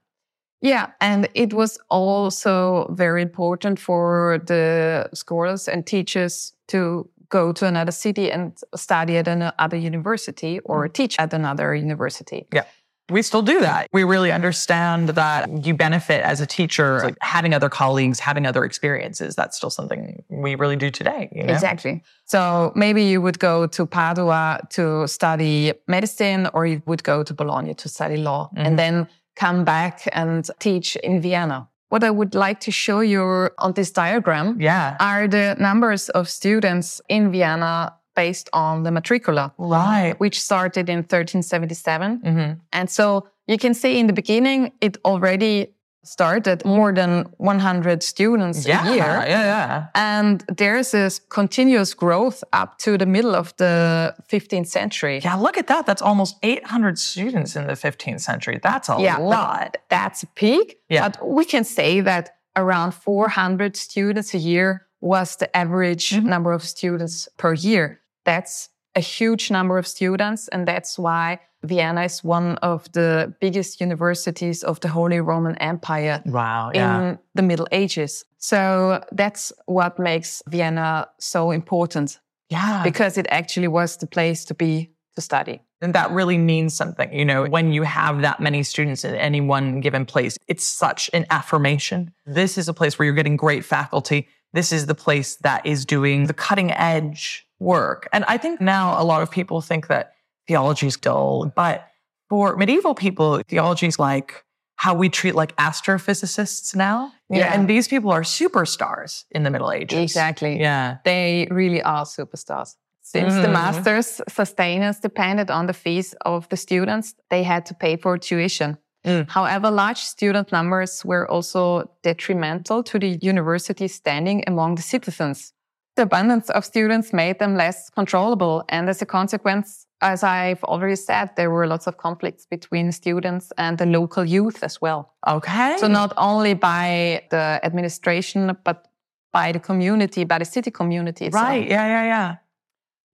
[0.62, 7.66] Yeah, and it was also very important for the scholars and teachers to go to
[7.66, 12.46] another city and study at another university or teach at another university.
[12.54, 12.66] Yeah.
[13.10, 13.88] We still do that.
[13.92, 18.64] We really understand that you benefit as a teacher, like having other colleagues, having other
[18.64, 19.36] experiences.
[19.36, 21.28] That's still something we really do today.
[21.36, 21.54] You know?
[21.54, 22.04] Exactly.
[22.26, 27.34] So maybe you would go to Padua to study medicine, or you would go to
[27.34, 28.66] Bologna to study law, Mhm.
[28.66, 31.68] and then come back and teach in Vienna.
[31.92, 34.96] What I would like to show you on this diagram Yeah.
[35.02, 40.16] are the numbers of students in Vienna based on the matricula, Right.
[40.20, 42.22] which started in 1377.
[42.24, 48.02] hmm And so you can see in the beginning, it already started more than 100
[48.04, 48.88] students Yeah.
[48.88, 48.98] a year.
[49.28, 49.44] Yeah.
[49.46, 49.86] Yeah.
[49.94, 55.20] And there's this continuous growth up to the middle of the 15th century.
[55.24, 55.36] Yeah.
[55.36, 55.86] Look at that.
[55.86, 58.60] That's almost 800 students in the 15th century.
[58.64, 59.78] That's a Yeah, lot.
[59.90, 60.78] That's a peak.
[60.90, 61.10] Yeah.
[61.10, 66.24] But we can say that around 400 students a year was the average Mhm.
[66.26, 68.00] number of students per year.
[68.26, 70.48] That's a huge number of students.
[70.50, 76.22] And that's why Vienna is one of the biggest universities of the Holy Roman Empire
[76.26, 76.72] Wow.
[76.74, 77.02] Yeah.
[77.02, 78.26] in the Middle Ages.
[78.38, 82.20] So that's what makes Vienna so important
[82.50, 82.82] yeah.
[82.84, 85.62] because it actually was the place to be to study.
[85.82, 87.12] And that really means something.
[87.12, 91.10] You know, when you have that many students in any one given place, it's such
[91.14, 92.14] an affirmation.
[92.26, 94.28] This is a place where you're getting great faculty.
[94.54, 98.08] This is the place that is doing the cutting edge work.
[98.14, 100.14] And I think now a lot of people think that
[100.48, 101.88] theology is dull, but
[102.30, 104.44] for medieval people, theology is like
[104.78, 107.12] how we treat like astrophysicists now.
[107.30, 107.54] Yeah.
[107.54, 110.00] And these people are superstars in the Middle Ages.
[110.00, 110.60] Exactly.
[110.60, 110.98] Yeah.
[111.06, 112.76] They really are superstars.
[113.04, 113.54] Since the Mhm.
[113.54, 118.78] master's sustainers depended on the fees of the students, they had to pay for tuition.
[119.06, 119.30] Mm.
[119.30, 125.54] However, large student numbers were also detrimental to the university's standing among the citizens.
[125.96, 128.64] The abundance of students made them less controllable.
[128.70, 133.52] And as a consequence, as I've already said, there were lots of conflicts between students
[133.58, 135.14] and the local youth as well.
[135.28, 135.78] Okay.
[135.78, 138.88] So not only by the administration, but
[139.32, 141.26] by the community, by the city community.
[141.26, 141.44] itself.
[141.44, 141.68] right.
[141.68, 141.88] Yeah.
[141.88, 142.04] Yeah.
[142.04, 142.36] Yeah.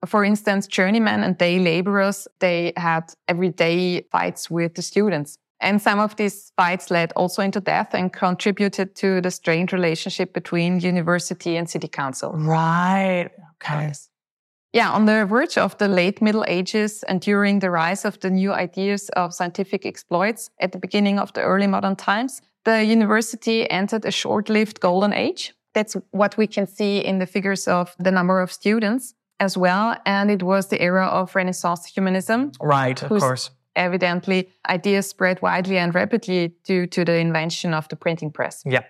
[0.06, 5.38] For instance, journeymen and day laborers, they had everyday fights with the students.
[5.60, 10.32] And some of these fights led also into death and contributed to the strained relationship
[10.32, 12.32] between university and city council.
[12.32, 13.30] Right.
[13.60, 13.92] Okay.
[14.72, 18.30] Yeah, on the verge of the late Middle Ages and during the rise of the
[18.30, 23.68] new ideas of scientific exploits at the beginning of the early modern times, the university
[23.70, 25.54] entered a short lived golden age.
[25.74, 29.96] that's what we can see in the figures of the number of students as well.
[30.04, 32.52] And it was the era of Renaissance humanism.
[32.60, 33.50] Right, of course.
[33.76, 38.62] Evidently, ideas spread widely and rapidly due to the invention of the printing press.
[38.66, 38.82] Yeah.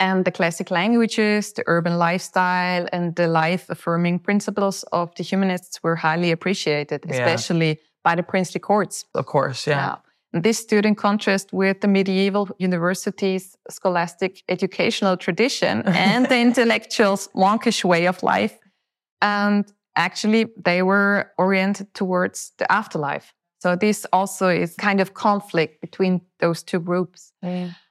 [0.00, 5.82] And the classic languages, the urban lifestyle, and the life affirming principles of the humanists
[5.82, 7.12] were highly appreciated, Yeah.
[7.12, 9.04] especially by the princely courts.
[9.14, 9.76] Of course, yeah.
[9.76, 9.96] Yeah.
[10.32, 17.28] And This stood in contrast with the medieval university's scholastic educational tradition and the intellectuals'
[17.34, 18.58] monkish way of life.
[19.20, 19.64] And
[19.96, 23.34] actually, they were oriented towards the afterlife.
[23.58, 27.32] So this also is kind of conflict between those two groups.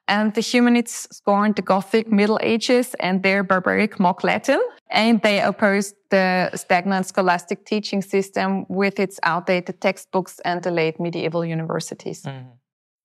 [0.10, 5.40] And the humanists scorned the Gothic Middle Ages and their barbaric mock Latin, and they
[5.40, 12.24] opposed the stagnant scholastic teaching system with its outdated textbooks and the late medieval universities.
[12.24, 12.50] Mm-hmm.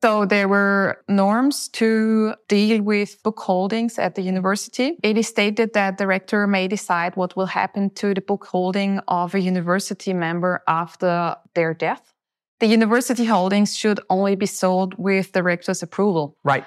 [0.03, 4.97] So there were norms to deal with book holdings at the university.
[5.03, 9.01] It is stated that the rector may decide what will happen to the book holding
[9.09, 12.15] of a university member after their death.
[12.61, 16.37] The university holdings should only be sold with the rector's approval.
[16.45, 16.65] Right.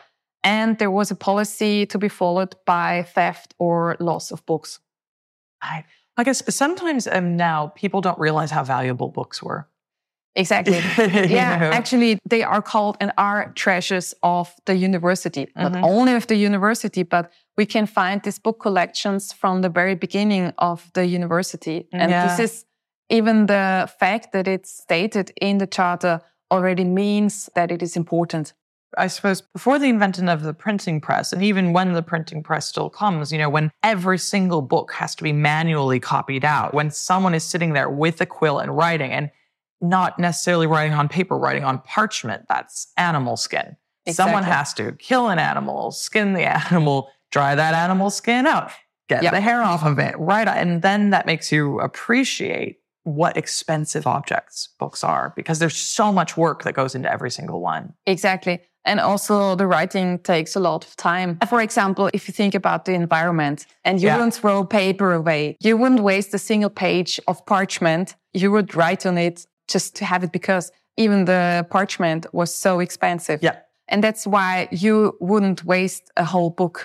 [0.48, 4.80] And there was a policy to be followed by theft or loss of books.
[5.62, 5.84] I,
[6.16, 9.68] I guess sometimes um, now people don't realize how valuable books were.
[10.36, 10.80] Exactly.
[11.28, 11.72] Yeah, know?
[11.72, 15.48] actually, they are called and are treasures of the university.
[15.56, 15.84] Not Mhm.
[15.84, 20.54] only of the university, but we can find these book collections from the very beginning
[20.58, 21.88] of the university.
[21.92, 22.66] And this is
[23.10, 26.22] even the fact that it's stated in the charter
[26.52, 28.54] already means that it is important.
[28.98, 32.68] I suppose before the invention of the printing press, and even when the printing press
[32.68, 36.90] still comes, you know, when every single book has to be manually copied out, when
[36.92, 39.30] someone is sitting there with a quill and writing, and
[39.80, 43.78] not necessarily writing on paper, writing on parchment, that's animal skin.
[44.10, 48.72] Someone has to kill an animal, skin the animal, dry that animal skin out,
[49.10, 49.34] get Yep.
[49.34, 50.48] the hair off of it, right?
[50.48, 56.36] And then that makes you appreciate what expensive objects books are because there's so much
[56.36, 57.94] work that goes into every single one.
[58.06, 58.60] Exactly.
[58.88, 61.38] And also the writing takes a lot of time.
[61.50, 64.16] For example, if you think about the environment and you Yeah.
[64.16, 68.16] wouldn't throw paper away, you wouldn't waste a single page of parchment.
[68.34, 72.80] You would write on it just to have it because even the parchment was so
[72.80, 73.40] expensive.
[73.44, 73.56] Yeah.
[73.90, 76.78] And that's why you wouldn't waste a whole book.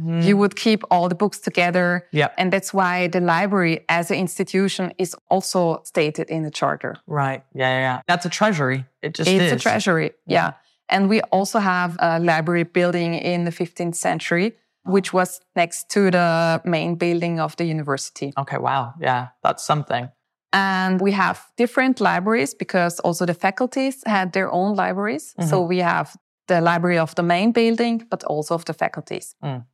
[0.00, 0.22] Mm-hmm.
[0.28, 2.06] You would keep all the books together.
[2.10, 2.28] Yeah.
[2.36, 6.96] And that's why the library as an institution is also stated in the charter.
[7.06, 7.42] Right.
[7.54, 8.00] Yeah, yeah, yeah.
[8.08, 8.84] That's a treasury.
[9.02, 9.52] It just it's is.
[9.52, 10.10] a treasury.
[10.26, 10.52] Yeah.
[10.88, 16.10] And we also have a library building in the 15th century, which was next to
[16.10, 18.32] the main building of the university.
[18.36, 18.94] Okay, wow.
[19.00, 20.10] Yeah, that's something.
[20.52, 25.34] And we have different libraries because also the faculties had their own libraries.
[25.48, 26.16] So we have
[26.46, 29.34] the library of the main building, but also of the faculties.
[29.42, 29.64] Mm.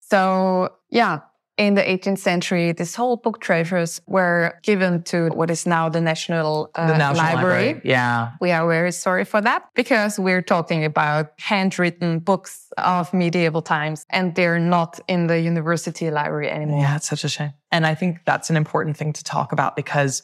[0.00, 1.20] So, yeah,
[1.58, 6.00] in the 18th century, these whole book treasures were given to what is now the
[6.00, 7.66] National, uh, The National Library.
[7.66, 7.80] Library.
[7.84, 8.32] Yeah.
[8.40, 14.06] We are very sorry for that because we're talking about handwritten books of medieval times
[14.10, 16.80] and they're not in the university library anymore.
[16.80, 17.52] Yeah, it's such a shame.
[17.70, 20.22] And I think that's an important thing to talk about because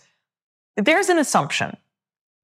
[0.76, 1.76] there's an assumption.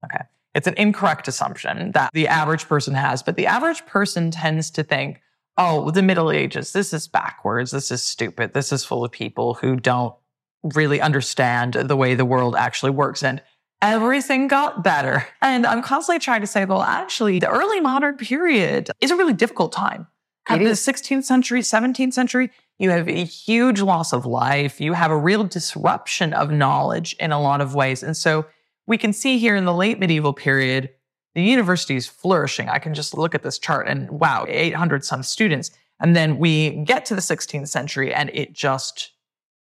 [0.04, 0.24] Okay.
[0.54, 4.82] It's an incorrect assumption that the average person has, but the average person tends to
[4.84, 5.20] think,
[5.56, 7.70] oh, the Middle Ages, this is backwards.
[7.70, 8.54] This is stupid.
[8.54, 10.14] This is full of people who don't
[10.62, 13.22] really understand the way the world actually works.
[13.22, 13.42] And
[13.82, 15.26] everything got better.
[15.42, 19.34] And I'm constantly trying to say, well, actually, the early modern period is a really
[19.34, 20.06] difficult time.
[20.46, 24.80] At the 16th century, 17th century, you have a huge loss of life.
[24.80, 28.02] You have a real disruption of knowledge in a lot of ways.
[28.02, 28.46] And so
[28.86, 30.90] we can see here in the late medieval period,
[31.34, 32.68] the university is flourishing.
[32.68, 35.70] I can just look at this chart and wow, 800 some students.
[36.00, 39.12] And then we get to the 16th century and it just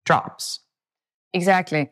[0.06, 0.60] drops.
[1.34, 1.92] Exactly.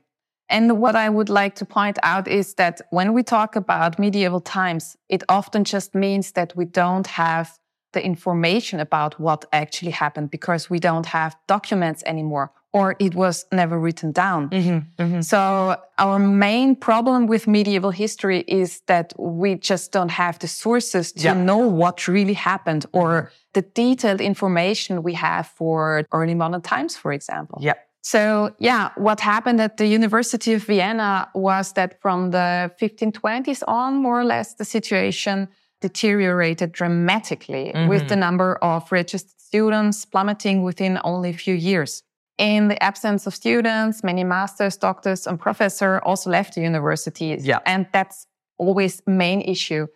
[0.50, 4.40] And what I would like to point out is that when we talk about medieval
[4.40, 7.60] times, it often just means that we don't have
[7.94, 13.46] the information about what actually happened because we don't have documents anymore or it was
[13.52, 14.50] never written down.
[14.50, 15.22] Mm-hmm, mm-hmm.
[15.22, 21.12] So our main problem with medieval history is that we just don't have the sources
[21.14, 21.34] to Yeah.
[21.34, 23.30] know what really happened or mm-hmm.
[23.54, 27.58] the detailed information we have for early modern times, for example.
[27.62, 27.78] Yep.
[28.02, 33.96] So, yeah, what happened at the University of Vienna was that from the 1520s on,
[33.96, 35.50] more or less, the situation
[35.82, 42.04] deteriorated dramatically with the number of registered students plummeting within only a few years.
[42.40, 47.46] In the absence of students, many masters, doctors, and professors also left the universities.
[47.46, 47.60] Yeah.
[47.66, 48.26] And that's
[48.58, 49.88] always main issue.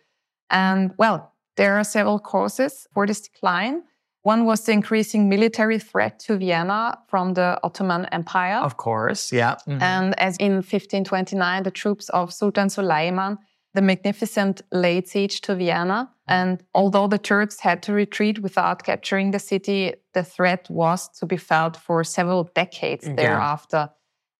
[0.50, 3.82] And well, there are several causes for this decline.
[4.24, 8.56] One was the increasing military threat to Vienna from the Ottoman Empire.
[8.56, 9.56] Of course, yeah.
[9.66, 9.82] Mm-hmm.
[9.82, 13.38] And as in 1529, the troops of Sultan Suleiman,
[13.74, 16.10] the magnificent, laid siege to Vienna.
[16.26, 21.26] And although the Turks had to retreat without capturing the city, the threat was to
[21.26, 23.14] be felt for several decades yeah.
[23.14, 23.90] thereafter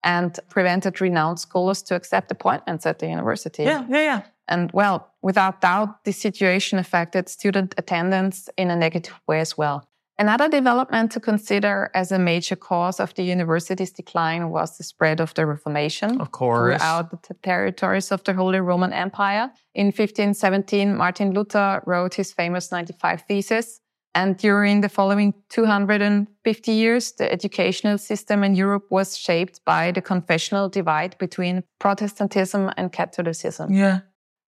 [0.03, 3.65] and prevented renowned scholars to accept appointments at the university.
[3.65, 4.23] Yeah, yeah, yeah.
[4.47, 9.89] And well, without doubt, this situation affected student attendance in a negative way as well.
[10.17, 15.21] Another development to consider as a major cause of the university's decline was the spread
[15.21, 16.21] of the Reformation.
[16.21, 16.81] Of course.
[16.81, 19.51] Throughout the territories of the Holy Roman Empire.
[19.75, 23.81] In 1517, Martin Luther wrote his famous 95 Theses.
[24.15, 30.01] And during the following 250 years, the educational system in Europe was shaped by the
[30.01, 33.73] confessional divide between Protestantism and Catholicism.
[33.73, 34.01] Yeah.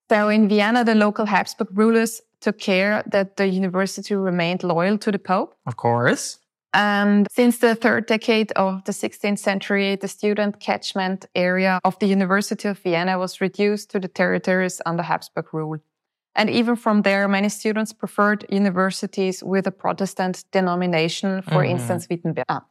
[0.09, 5.12] So in Vienna, the local Habsburg rulers took care that the university remained loyal to
[5.12, 5.55] the Pope.
[5.66, 6.39] Of course.
[6.72, 12.07] And since the third decade of the 16th century, the student catchment area of the
[12.07, 15.78] University of Vienna was reduced to the territories under Habsburg rule.
[16.34, 21.78] And even from there, many students preferred universities with a Protestant denomination, for mm-hmm.
[21.78, 22.45] instance, Wittenberg.
[22.51, 22.62] Ah.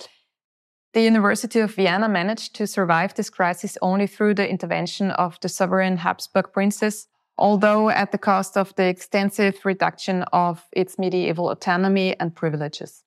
[0.93, 5.49] The University of Vienna managed to survive this crisis only through the intervention of the
[5.49, 7.07] sovereign Habsburg princes
[7.37, 13.03] although at the cost of the extensive reduction of its medieval autonomy and privileges.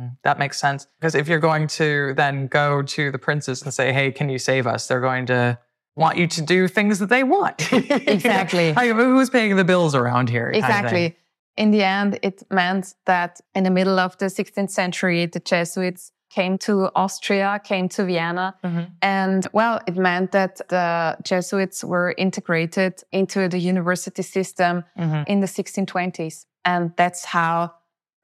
[0.00, 0.86] Mm, that makes sense.
[1.00, 4.38] Because if you're going to then go to the princes and say, hey, can you
[4.38, 4.86] save us?
[4.86, 5.58] They're going to
[5.96, 7.72] want you to do things that they want.
[7.72, 8.72] exactly.
[8.72, 10.50] who's paying the bills around here?
[10.50, 11.16] Exactly.
[11.56, 16.10] In the end, it meant that in the middle of the 16th century, the Jesuits
[16.34, 18.56] came to Austria, came to Vienna.
[18.64, 18.84] Mm-hmm.
[19.02, 25.22] And well, it meant that the Jesuits were integrated into the university system mm-hmm.
[25.28, 26.46] in the 1620s.
[26.64, 27.74] And that's how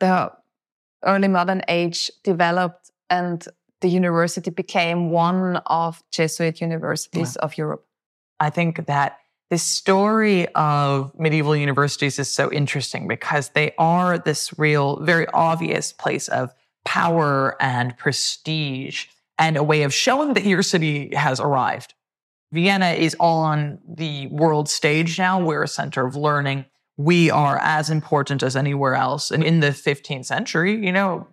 [0.01, 0.33] the
[1.05, 3.47] early modern age developed and
[3.81, 7.45] the university became one of Jesuit universities yeah.
[7.45, 7.87] of Europe.
[8.41, 9.19] I think that
[9.51, 15.93] the story of medieval universities is so interesting because they are this real, very obvious
[15.93, 16.55] place of
[16.85, 19.07] power and prestige
[19.39, 21.95] and a way of showing that your city has arrived.
[22.53, 25.43] Vienna is on the world stage now.
[25.43, 26.65] We're a center of learning.
[26.97, 29.31] We are as important as anywhere else.
[29.31, 31.27] And in the 15th century, you know,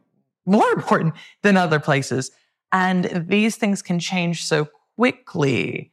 [0.45, 2.31] more important than other places.
[2.71, 5.91] And these things can change so quickly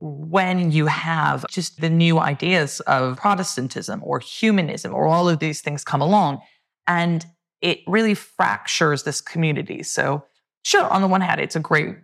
[0.00, 5.60] when you have just the new ideas of Protestantism or humanism or all of these
[5.60, 6.40] things come along.
[6.86, 7.26] And
[7.60, 9.82] it really fractures this community.
[9.82, 10.24] So,
[10.62, 11.96] sure, on the one hand, it's a great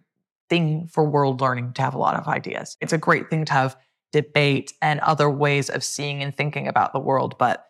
[0.49, 2.77] thing for world learning to have a lot of ideas.
[2.81, 3.77] It's a great thing to have
[4.13, 7.37] debate and other ways of seeing and thinking about the world.
[7.39, 7.67] But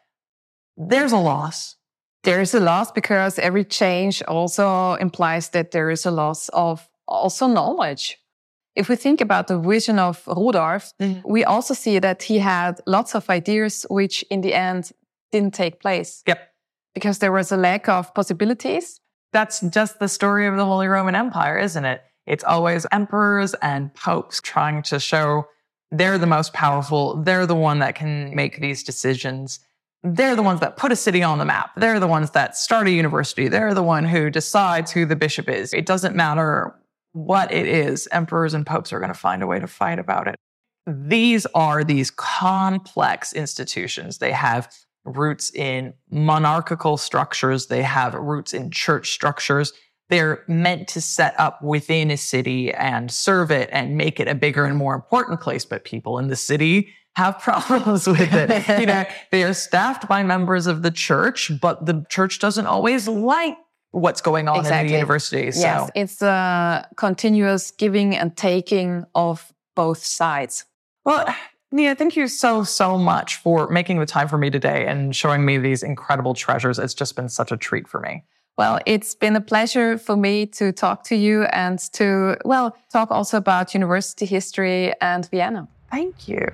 [0.76, 1.76] there's a loss.
[2.24, 6.88] There is a loss because every change also implies that there is a loss of
[7.06, 8.18] also knowledge.
[8.74, 11.26] If we think about the vision of Rudolf, mm-hmm.
[11.26, 14.90] we also see that he had lots of ideas which in the end
[15.32, 16.22] didn't take place.
[16.26, 16.55] Yep
[16.96, 19.02] because there was a lack of possibilities.
[19.34, 22.02] That's just the story of the Holy Roman Empire, isn't it?
[22.26, 25.46] It's always emperors and popes trying to show
[25.90, 27.22] they're the most powerful.
[27.22, 29.60] They're the one that can make these decisions.
[30.02, 31.72] They're the ones that put a city on the map.
[31.76, 33.48] They're the ones that start a university.
[33.48, 35.74] They're the one who decides who the bishop is.
[35.74, 36.74] It doesn't matter
[37.12, 38.08] what it is.
[38.10, 40.36] Emperors and popes are going to find a way to fight about it.
[40.86, 44.16] These are these complex institutions.
[44.16, 44.72] They have
[45.06, 49.72] roots in monarchical structures, they have roots in church structures.
[50.08, 54.34] They're meant to set up within a city and serve it and make it a
[54.34, 55.64] bigger and more important place.
[55.64, 58.80] But people in the city have problems with it.
[58.80, 63.08] you know, they are staffed by members of the church, but the church doesn't always
[63.08, 63.56] like
[63.90, 64.80] what's going on exactly.
[64.80, 65.50] in the university.
[65.50, 65.60] So.
[65.60, 70.64] Yes, it's a continuous giving and taking of both sides.
[71.04, 71.34] Well,
[71.72, 75.44] Nina, thank you so, so much for making the time for me today and showing
[75.44, 76.78] me these incredible treasures.
[76.78, 78.22] It's just been such a treat for me.
[78.56, 83.10] Well, it's been a pleasure for me to talk to you and to, well, talk
[83.10, 85.66] also about university history and Vienna.
[85.90, 86.46] Thank you.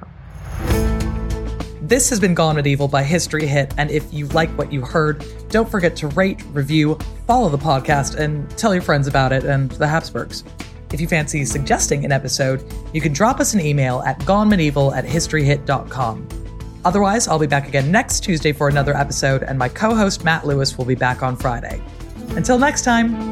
[1.82, 3.74] This has been Gone Medieval by History Hit.
[3.76, 8.16] And if you like what you heard, don't forget to rate, review, follow the podcast,
[8.16, 10.42] and tell your friends about it and the Habsburgs.
[10.92, 15.04] If you fancy suggesting an episode, you can drop us an email at gonemedieval at
[15.04, 16.28] historyhit.com.
[16.84, 20.46] Otherwise, I'll be back again next Tuesday for another episode, and my co host Matt
[20.46, 21.80] Lewis will be back on Friday.
[22.36, 23.31] Until next time.